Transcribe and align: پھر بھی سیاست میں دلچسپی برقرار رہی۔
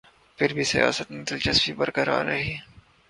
پھر 0.37 0.53
بھی 0.53 0.63
سیاست 0.63 1.11
میں 1.11 1.23
دلچسپی 1.25 1.73
برقرار 1.73 2.25
رہی۔ 2.25 2.55